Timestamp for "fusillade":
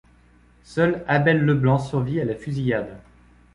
2.33-2.97